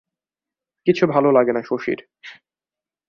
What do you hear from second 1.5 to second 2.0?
না শশীর।